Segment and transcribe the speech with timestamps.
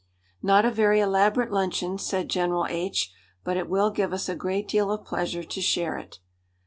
[0.41, 3.13] "Not a very elaborate luncheon," said General H,
[3.43, 6.17] "but it will give us a great deal of pleasure to share it."